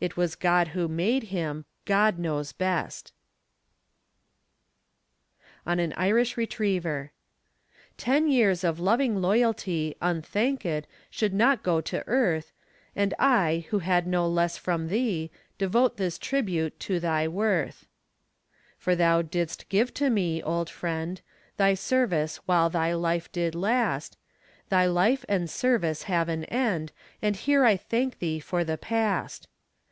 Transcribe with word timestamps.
It 0.00 0.16
was 0.16 0.36
God 0.36 0.68
who 0.68 0.86
made 0.86 1.24
him 1.24 1.64
God 1.84 2.20
knows 2.20 2.52
best. 2.52 3.12
MORTIMER 5.66 5.76
COLLINS. 5.76 5.80
ON 5.80 5.80
AN 5.80 5.92
IRISH 6.10 6.36
RETRIEVER 6.36 7.10
Ten 7.96 8.28
years 8.30 8.62
of 8.62 8.78
loving 8.78 9.20
loyalty 9.20 9.96
Unthankéd 10.00 10.84
should 11.10 11.34
not 11.34 11.64
go 11.64 11.80
to 11.80 12.04
earth, 12.06 12.52
And 12.94 13.12
I, 13.18 13.66
who 13.70 13.80
had 13.80 14.06
no 14.06 14.28
less 14.28 14.56
from 14.56 14.86
thee, 14.86 15.32
Devote 15.58 15.96
this 15.96 16.16
tribute 16.16 16.78
to 16.78 17.00
thy 17.00 17.26
worth. 17.26 17.84
For 18.78 18.94
thou 18.94 19.22
didst 19.22 19.68
give 19.68 19.92
to 19.94 20.10
me, 20.10 20.40
old 20.44 20.70
friend, 20.70 21.20
Thy 21.56 21.74
service 21.74 22.36
while 22.46 22.70
thy 22.70 22.94
life 22.94 23.32
did 23.32 23.56
last; 23.56 24.16
Thy 24.68 24.86
life 24.86 25.24
and 25.28 25.50
service 25.50 26.04
have 26.04 26.28
an 26.28 26.44
end, 26.44 26.92
And 27.20 27.34
here 27.34 27.64
I 27.64 27.76
thank 27.76 28.20
thee 28.20 28.38
for 28.38 28.62
the 28.62 28.78
past. 28.78 29.48